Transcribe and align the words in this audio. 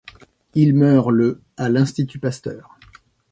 Il 0.55 0.73
meurt 0.73 1.11
le 1.11 1.43
à 1.57 1.69
l’Institut 1.69 2.17
Pasteur. 2.17 2.79